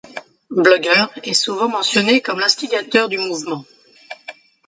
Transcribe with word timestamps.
Blogger 0.49 1.05
est 1.21 1.35
souvent 1.35 1.69
mentionné 1.69 2.21
comme 2.21 2.39
l'instigateur 2.39 3.07
du 3.07 3.19
mouvement. 3.19 3.65